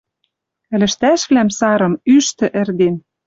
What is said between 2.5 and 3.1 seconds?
ӹрден